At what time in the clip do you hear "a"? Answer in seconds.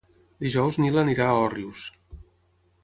1.29-1.37